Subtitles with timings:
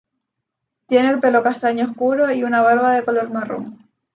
[0.87, 3.85] Tiene el pelo castaño oscuro y una barba de color marrón.